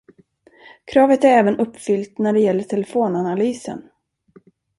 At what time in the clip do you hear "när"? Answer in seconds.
2.17-2.33